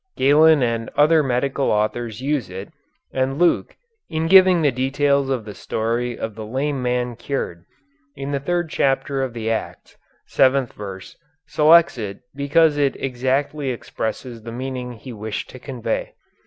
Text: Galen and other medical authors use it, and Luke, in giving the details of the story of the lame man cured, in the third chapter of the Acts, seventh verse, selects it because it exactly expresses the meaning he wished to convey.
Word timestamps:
Galen 0.17 0.63
and 0.63 0.89
other 0.97 1.21
medical 1.21 1.69
authors 1.69 2.21
use 2.23 2.49
it, 2.49 2.69
and 3.13 3.37
Luke, 3.37 3.77
in 4.09 4.25
giving 4.25 4.63
the 4.63 4.71
details 4.71 5.29
of 5.29 5.45
the 5.45 5.53
story 5.53 6.17
of 6.17 6.33
the 6.33 6.43
lame 6.43 6.81
man 6.81 7.15
cured, 7.15 7.65
in 8.15 8.31
the 8.31 8.39
third 8.39 8.67
chapter 8.67 9.21
of 9.21 9.33
the 9.33 9.51
Acts, 9.51 9.97
seventh 10.25 10.73
verse, 10.73 11.15
selects 11.45 11.99
it 11.99 12.21
because 12.35 12.77
it 12.77 12.95
exactly 12.95 13.69
expresses 13.69 14.41
the 14.41 14.51
meaning 14.51 14.93
he 14.93 15.13
wished 15.13 15.51
to 15.51 15.59
convey. 15.59 16.13